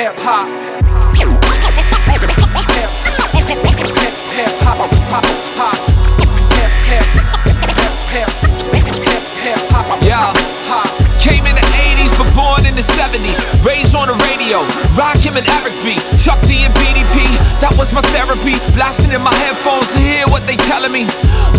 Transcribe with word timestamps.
hip 0.00 0.16
hop. 0.16 0.48
Yeah. 10.02 10.32
Came 11.20 11.44
in 11.44 11.54
the 11.54 11.60
80s, 11.60 12.16
but 12.16 12.32
born 12.34 12.64
in 12.64 12.74
the 12.74 12.80
70s. 12.80 13.44
Raised 13.62 13.94
on 13.94 14.08
the 14.08 14.14
radio, 14.50 14.66
Rakim 14.98 15.38
and 15.38 15.46
Eric 15.62 15.74
B. 15.82 15.94
Chuck 16.18 16.40
D 16.46 16.66
and 16.66 16.74
BDP, 16.74 17.22
that 17.62 17.70
was 17.78 17.92
my 17.92 18.02
therapy. 18.10 18.58
Blasting 18.74 19.14
in 19.14 19.22
my 19.22 19.34
headphones 19.46 19.86
to 19.94 20.00
hear 20.02 20.26
what 20.26 20.42
they 20.46 20.58
telling 20.66 20.90
me. 20.90 21.06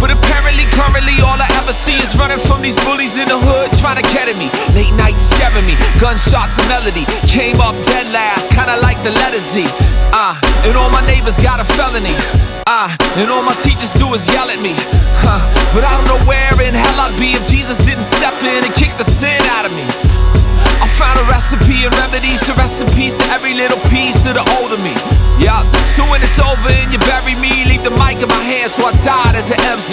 But 0.00 0.08
apparently, 0.08 0.64
currently, 0.72 1.20
all 1.20 1.36
I 1.36 1.48
ever 1.60 1.72
see 1.72 2.00
is 2.00 2.16
running 2.16 2.40
from 2.40 2.64
these 2.64 2.76
bullies 2.88 3.20
in 3.20 3.28
the 3.28 3.36
hood 3.36 3.72
trying 3.76 4.00
to 4.00 4.06
get 4.08 4.28
at 4.28 4.40
me. 4.40 4.48
Late 4.72 4.94
night 4.96 5.16
scaring 5.20 5.68
me, 5.68 5.76
gunshots 6.00 6.56
and 6.56 6.68
melody. 6.68 7.04
Came 7.28 7.60
up 7.60 7.76
dead 7.84 8.08
last, 8.08 8.48
kinda 8.50 8.80
like 8.80 8.96
the 9.04 9.12
letter 9.20 9.40
Z. 9.40 9.68
Ah, 10.16 10.40
uh, 10.40 10.66
and 10.66 10.72
all 10.76 10.88
my 10.88 11.04
neighbors 11.04 11.36
got 11.44 11.60
a 11.60 11.66
felony. 11.76 12.16
Ah, 12.64 12.88
uh, 12.88 13.20
and 13.20 13.28
all 13.28 13.44
my 13.44 13.56
teachers 13.60 13.92
do 14.00 14.08
is 14.16 14.24
yell 14.32 14.48
at 14.48 14.60
me. 14.64 14.72
Huh, 15.20 15.40
but 15.76 15.84
I 15.84 15.92
don't 15.92 16.08
know 16.08 16.20
where 16.24 16.56
in 16.64 16.72
hell 16.72 16.98
I'd 17.04 17.16
be 17.20 17.36
if 17.36 17.44
Jesus 17.44 17.76
didn't 17.84 18.08
step 18.08 18.36
in 18.40 18.64
and 18.64 18.72
kick 18.72 18.96
the 18.96 19.04
sin 19.04 19.40
out 19.56 19.68
of 19.68 19.72
me. 19.76 19.84
I 20.80 20.86
found 20.94 21.18
a 21.18 21.26
recipe 21.26 21.84
and 21.84 21.92
remedies 21.94 22.07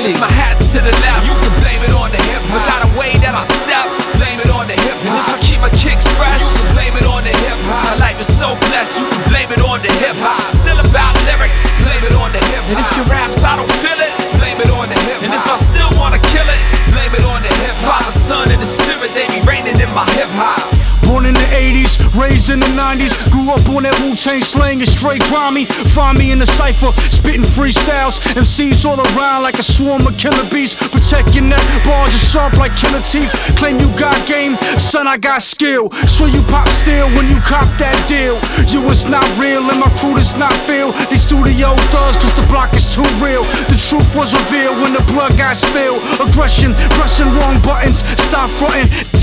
as 0.06 0.14
an 0.14 0.14
MC. 0.14 0.14
If 0.14 0.22
my 0.22 0.30
hat's 0.30 0.66
to 0.70 0.80
the 0.82 0.94
left, 1.02 1.26
you 1.26 1.34
can 1.42 1.54
blame 1.62 1.82
it 1.84 1.94
on 1.94 2.12
the 2.12 2.22
hip 2.30 2.42
hop. 2.46 2.62
Without 2.62 2.82
a 2.86 2.92
way 2.98 3.18
that 3.22 3.34
I 3.34 3.42
step, 3.42 3.86
blame 4.18 4.40
it 4.40 4.50
on 4.50 4.68
the 4.68 4.78
hip 4.78 4.98
hop. 5.02 5.10
And 5.10 5.16
if 5.18 5.28
I 5.34 5.38
keep 5.42 5.60
my 5.62 5.74
kicks 5.74 6.06
fresh, 6.18 6.42
you 6.42 6.62
can 6.62 6.74
blame 6.78 6.96
it 6.98 7.06
on 7.06 7.24
the 7.24 7.34
hip 7.34 7.60
hop. 7.66 7.98
My 7.98 7.98
life 7.98 8.20
is 8.22 8.30
so 8.30 8.54
blessed, 8.70 9.02
you 9.02 9.08
can 9.10 9.24
blame 9.30 9.52
it 9.52 9.62
on 9.62 9.82
the 9.82 9.92
hip 10.02 10.18
hop. 10.22 10.42
Still 10.54 10.80
about 10.80 11.14
lyrics, 11.26 11.62
blame 11.82 12.06
it 12.06 12.14
on 12.14 12.30
the 12.32 12.42
hip 12.54 12.64
hop. 12.66 12.72
And 12.72 12.78
if 12.82 12.90
your 12.98 13.08
raps, 13.10 13.42
I 13.42 13.58
don't 13.58 13.74
feel 13.82 13.98
it, 13.98 14.14
blame 14.38 14.60
it 14.62 14.70
on 14.70 14.90
the 14.90 15.00
hip 15.10 15.22
hop. 15.22 15.26
And 15.26 15.34
if 15.34 15.46
I 15.46 15.58
still 15.58 15.92
wanna 15.98 16.22
kill 16.30 16.48
it, 16.48 16.62
blame 16.94 17.14
it 17.16 17.26
on 17.26 17.42
the 17.42 17.52
hip 17.66 17.76
hop. 17.82 18.06
Father, 18.06 18.14
Son, 18.14 18.46
and 18.52 18.62
the 18.62 18.70
Spirit, 18.70 19.14
they 19.14 19.26
be 19.32 19.42
reigning 19.46 19.80
in 19.80 19.92
my 19.94 20.06
hip 20.14 20.30
hop. 20.38 20.62
Born 21.06 21.26
in 21.26 21.38
the 21.38 21.50
80s, 21.54 22.02
raised 22.18 22.50
in 22.50 22.60
the 22.60 22.72
90s, 22.74 23.14
grew 23.46 23.54
up 23.54 23.70
on 23.70 23.84
that 23.84 23.94
Wu 24.02 24.16
Tang 24.18 24.42
slang 24.42 24.82
and 24.82 24.90
straight 24.90 25.22
grimy. 25.30 25.66
Find 25.94 26.18
me 26.18 26.32
in 26.32 26.40
the 26.40 26.50
cipher, 26.58 26.92
spitting 27.14 27.46
freestyles. 27.46 28.18
MCs 28.34 28.86
all 28.86 29.00
around 29.14 29.44
like 29.44 29.60
a 29.60 29.64
swarm 29.64 30.08
of 30.08 30.18
killer 30.18 30.46
bees. 30.50 30.74
Protect 30.74 31.34
your 31.36 31.46
neck, 31.46 31.62
bars 31.86 32.14
are 32.14 32.26
sharp 32.26 32.54
like 32.58 32.76
killer 32.76 33.02
teeth. 33.06 33.30
Claim 33.58 33.80
you 33.80 33.90
got 33.98 34.18
game, 34.28 34.58
son, 34.82 35.08
I 35.08 35.18
got 35.18 35.42
skill. 35.42 35.92
So 36.10 36.26
you 36.26 36.42
pop 36.50 36.68
still 36.70 37.08
when 37.14 37.30
you 37.30 37.38
cop 37.46 37.70
that 37.78 37.98
deal. 38.10 38.36
You 38.74 38.82
was 38.82 39.06
not 39.06 39.26
real, 39.38 39.62
and 39.70 39.80
my 39.80 39.90
crew 40.02 40.16
does 40.18 40.34
not 40.36 40.54
feel. 40.66 40.92
These 41.14 41.24
studio 41.24 41.76
thugs, 41.94 42.18
cause 42.18 42.34
the 42.36 42.48
block 42.50 42.74
is 42.74 42.90
too 42.90 43.06
real. 43.22 43.46
The 43.70 43.78
truth 43.78 44.10
was 44.16 44.34
revealed 44.34 44.82
when 44.82 44.94
the 44.94 45.06
blood 45.14 45.38
got 45.38 45.58
spilled. 45.58 46.02
Aggression, 46.18 46.74
pressing 46.98 47.30
wrong 47.38 47.62
buttons, 47.62 48.02
stop 48.26 48.35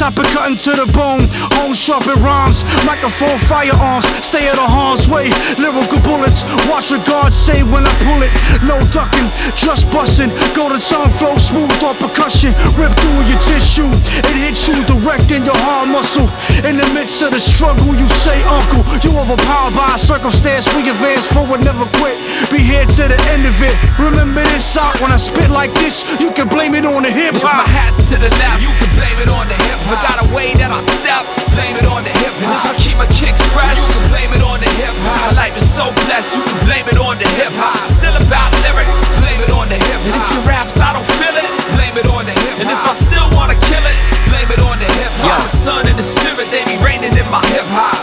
fronting. 0.03 0.13
Topic 0.13 0.27
cutting 0.33 0.57
to 0.59 0.73
the 0.75 0.87
bone. 0.93 1.29
Home 1.59 1.75
sharpen 1.75 2.19
rhymes, 2.23 2.65
microphone 2.85 3.39
firearms, 3.47 4.05
stay 4.19 4.49
out 4.49 4.59
of 4.59 4.69
harm's 4.69 5.07
way. 5.09 5.31
Lyrical 5.59 6.01
bullets, 6.03 6.43
watch 6.67 6.91
what 6.91 7.07
God 7.07 7.33
say 7.33 7.63
when 7.63 7.87
I 7.87 7.95
pull 8.03 8.23
it. 8.23 8.33
No 8.67 8.79
ducking, 8.91 9.29
just 9.55 9.87
busting. 9.93 10.31
Golden 10.55 10.81
tongue 10.81 11.11
flow, 11.19 11.37
smooth 11.39 11.71
off 11.83 11.99
percussion. 11.99 12.51
Rip 12.75 12.91
through 12.99 13.23
your 13.31 13.39
tissue, 13.47 13.89
it 14.27 14.37
hits 14.37 14.67
you 14.67 14.75
direct 14.91 15.31
in 15.31 15.45
your 15.45 15.57
heart 15.63 15.89
muscle. 15.89 16.27
In 16.67 16.77
the 16.77 16.89
midst 16.95 17.23
of 17.23 17.31
the 17.31 17.41
struggle, 17.41 17.95
you 17.95 18.09
say, 18.27 18.43
Uncle, 18.51 18.83
you 19.07 19.15
overpowered 19.15 19.75
by 19.75 19.97
circumstance. 19.97 20.67
We 20.75 20.91
advance 20.91 21.27
forward, 21.31 21.63
never 21.63 21.87
quit. 22.03 22.19
Be 22.51 22.59
here 22.59 22.85
to 22.85 23.05
the 23.07 23.19
end 23.31 23.47
of 23.47 23.55
it. 23.63 23.75
Remember 23.99 24.43
this 24.51 24.77
out 24.77 24.99
when 25.01 25.13
I 25.13 25.17
spit 25.17 25.51
like 25.51 25.73
this, 25.79 26.03
you 26.19 26.31
can 26.33 26.49
blame 26.49 26.75
it 26.75 26.85
on 26.85 27.03
the 27.03 27.11
hip 27.11 27.35
If 27.39 27.43
my 27.43 27.63
hop. 27.63 27.69
hat's 27.69 28.03
to 28.11 28.17
the 28.19 28.31
left, 28.43 28.61
you 28.63 28.73
can 28.83 28.91
blame 28.99 29.19
it 29.23 29.31
on 29.31 29.47
the 29.47 29.55
hip 29.55 29.79
hop. 29.87 29.92
Without 29.93 30.25
a 30.25 30.29
way 30.33 30.57
that 30.57 30.73
I 30.73 30.81
step, 30.81 31.21
blame 31.53 31.77
it 31.77 31.85
on 31.85 32.01
the 32.01 32.15
hip 32.25 32.33
hop. 32.41 32.65
If 32.65 32.65
I 32.65 32.73
keep 32.81 32.97
my 32.97 33.05
kicks 33.13 33.45
fresh, 33.53 33.77
you 33.77 34.01
can 34.01 34.09
blame 34.09 34.33
it 34.33 34.41
on 34.41 34.57
the 34.57 34.71
hip 34.81 34.97
hop. 35.05 35.37
My 35.37 35.37
life 35.37 35.53
is 35.53 35.69
so 35.69 35.93
blessed, 36.09 36.33
you 36.33 36.41
can 36.49 36.65
blame 36.65 36.89
it 36.89 36.97
on 36.97 37.21
the 37.21 37.29
hip 37.37 37.53
hop. 37.61 37.77
Still 38.01 38.17
about 38.17 38.49
lyrics, 38.65 38.97
blame 39.21 39.45
it 39.45 39.53
on 39.53 39.69
the 39.69 39.77
hip 39.77 40.01
hop. 40.09 40.17
If 40.17 40.25
your 40.33 40.45
raps, 40.49 40.81
I 40.81 40.97
don't 40.97 41.05
feel 41.21 41.37
it, 41.37 41.45
blame 41.77 42.01
it 42.01 42.09
on 42.09 42.25
the 42.25 42.33
hip 42.33 42.57
hop. 42.57 42.65
And 42.65 42.69
if 42.73 42.81
I 42.89 42.93
still 43.05 43.29
wanna 43.37 43.53
kill 43.69 43.85
it, 43.85 43.97
blame 44.33 44.49
it 44.49 44.65
on 44.65 44.81
the 44.81 44.89
hip 44.97 45.13
hop. 45.21 45.45
The 45.45 45.61
Son 45.61 45.85
and 45.85 45.99
the 46.01 46.09
Spirit, 46.09 46.49
they 46.49 46.65
be 46.65 46.81
reigning 46.81 47.13
in 47.13 47.29
my 47.29 47.45
hip 47.53 47.69
hop. 47.77 48.01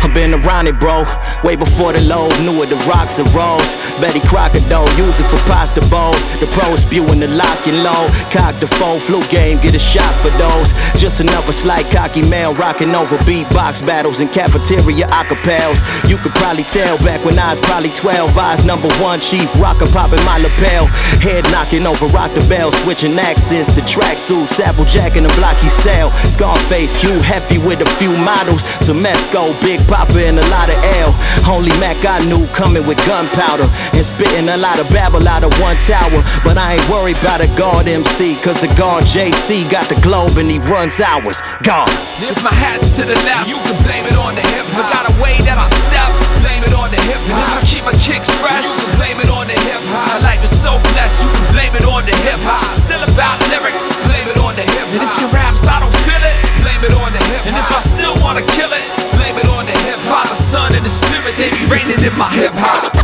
I've 0.00 0.14
been 0.14 0.32
around 0.32 0.64
it, 0.64 0.80
bro. 0.80 1.04
Way 1.42 1.56
before 1.56 1.92
the 1.92 2.00
load, 2.00 2.32
knew 2.40 2.62
it, 2.62 2.72
the 2.72 2.80
rocks 2.88 3.18
and 3.18 3.28
rolls. 3.34 3.76
Betty 4.00 4.20
Crocker, 4.24 4.64
though, 4.72 4.86
use 4.96 5.18
it 5.20 5.26
for 5.28 5.36
pasta 5.44 5.84
bowls. 5.92 6.22
The 6.40 6.45
pros 6.56 6.80
spewing 6.80 7.20
the 7.20 7.28
lock 7.28 7.60
and 7.68 7.84
low. 7.84 8.08
Cock 8.32 8.56
the 8.60 8.66
full 8.66 8.98
flu 8.98 9.20
game, 9.28 9.60
get 9.60 9.74
a 9.74 9.78
shot 9.78 10.14
for 10.24 10.32
those. 10.40 10.72
Just 10.96 11.20
another 11.20 11.52
slight 11.52 11.84
cocky 11.92 12.22
male 12.22 12.54
rocking 12.54 12.94
over 12.94 13.18
beatbox 13.28 13.84
battles 13.84 14.20
and 14.20 14.32
cafeteria 14.32 15.06
acapels. 15.12 15.84
You 16.08 16.16
could 16.16 16.32
probably 16.32 16.64
tell 16.64 16.96
back 17.04 17.22
when 17.24 17.38
I 17.38 17.50
was 17.50 17.60
probably 17.60 17.90
12. 17.90 18.38
I 18.38 18.56
was 18.56 18.64
number 18.64 18.88
one 18.96 19.20
chief, 19.20 19.52
rocker 19.60 19.86
popping 19.92 20.24
my 20.24 20.38
lapel. 20.38 20.86
Head 21.20 21.44
knocking 21.52 21.86
over 21.86 22.06
rock 22.06 22.32
the 22.32 22.40
bell, 22.48 22.72
switching 22.72 23.18
accents 23.18 23.68
to 23.74 23.82
tracksuits. 23.82 24.58
Applejack 24.58 25.16
in 25.16 25.24
the 25.24 25.34
blocky 25.36 25.68
cell. 25.68 26.10
Scarface, 26.30 26.96
Hugh 27.02 27.20
Hefty 27.20 27.58
with 27.58 27.80
a 27.82 27.90
few 28.00 28.12
models. 28.24 28.64
Some 28.80 29.04
Esco, 29.04 29.52
Big 29.60 29.80
Papa, 29.86 30.24
and 30.24 30.38
a 30.38 30.46
lot 30.48 30.70
of 30.70 30.78
L. 31.04 31.12
Only 31.44 31.74
Mac 31.80 32.00
I 32.06 32.24
knew 32.24 32.46
coming 32.56 32.86
with 32.86 32.96
gunpowder 33.06 33.68
and 33.92 34.04
spitting 34.04 34.48
a 34.48 34.56
lot 34.56 34.80
of 34.80 34.88
babble 34.88 35.28
out 35.28 35.44
of 35.44 35.52
one 35.60 35.76
tower. 35.84 36.22
But 36.46 36.62
I 36.62 36.78
ain't 36.78 36.86
worried 36.86 37.18
about 37.18 37.42
a 37.42 37.50
guard 37.58 37.90
MC, 37.90 38.38
cause 38.38 38.54
the 38.62 38.70
guard 38.78 39.02
JC 39.02 39.66
got 39.66 39.90
the 39.90 39.98
globe 39.98 40.38
and 40.38 40.46
he 40.46 40.62
runs 40.70 41.02
hours. 41.02 41.42
Gone. 41.66 41.90
If 42.22 42.38
my 42.38 42.54
hat's 42.54 42.86
to 42.94 43.02
the 43.02 43.18
left, 43.26 43.50
you 43.50 43.58
can 43.66 43.74
blame 43.82 44.06
it 44.06 44.14
on 44.14 44.38
the 44.38 44.46
hip 44.54 44.62
hop. 44.70 44.86
Without 44.86 45.06
a 45.10 45.14
way 45.18 45.42
that 45.42 45.58
I 45.58 45.66
step, 45.66 46.06
blame 46.46 46.62
it 46.62 46.70
on 46.70 46.94
the 46.94 47.02
hip 47.02 47.18
hop. 47.34 47.58
I 47.58 47.66
keep 47.66 47.82
my 47.82 47.98
kicks 47.98 48.30
fresh, 48.38 48.62
you 48.62 48.86
can 48.86 48.94
blame 48.94 49.18
it 49.18 49.26
on 49.26 49.50
the 49.50 49.58
hip 49.58 49.82
hop. 49.90 50.06
My 50.06 50.20
life 50.22 50.38
is 50.46 50.54
so 50.54 50.78
blessed, 50.94 51.26
you 51.26 51.30
can 51.34 51.50
blame 51.50 51.74
it 51.74 51.82
on 51.82 52.06
the 52.06 52.14
hip 52.22 52.38
hop. 52.46 52.62
Still 52.78 53.02
about 53.02 53.42
lyrics, 53.50 53.82
blame 54.06 54.30
it 54.30 54.38
on 54.38 54.54
the 54.54 54.62
hip 54.62 54.86
hop. 54.86 54.94
And 54.94 55.02
if 55.02 55.12
your 55.18 55.30
raps, 55.34 55.66
I 55.66 55.82
don't 55.82 55.98
feel 56.06 56.22
it, 56.22 56.36
blame 56.62 56.82
it 56.86 56.94
on 56.94 57.10
the 57.10 57.22
hip 57.26 57.42
hop. 57.42 57.50
And 57.50 57.54
if 57.58 57.68
I 57.74 57.80
still 57.82 58.14
wanna 58.22 58.46
kill 58.54 58.70
it, 58.70 58.86
blame 59.18 59.34
it 59.34 59.50
on 59.50 59.66
the 59.66 59.74
hip 59.82 59.98
hop. 60.06 60.30
Father, 60.30 60.38
Son, 60.38 60.70
and 60.78 60.86
the 60.86 60.94
Spirit, 60.94 61.34
they 61.34 61.50
be 61.50 61.66
reigning 61.66 61.98
in 62.06 62.14
my 62.14 62.30
hip 62.30 62.54
hop. 62.54 62.95